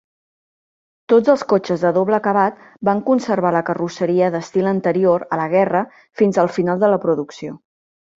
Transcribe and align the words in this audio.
Tots 1.11 1.31
els 1.33 1.41
cotxes 1.51 1.83
de 1.87 1.89
doble 1.97 2.15
acabat 2.17 2.63
van 2.89 3.03
conservar 3.09 3.51
la 3.57 3.61
carrosseria 3.67 4.31
d'estil 4.37 4.71
anterior 4.71 5.27
a 5.37 5.39
la 5.43 5.47
guerra 5.53 5.83
fins 6.23 6.41
al 6.45 6.51
final 6.57 6.83
de 6.85 6.91
la 6.95 6.99
producció. 7.05 7.55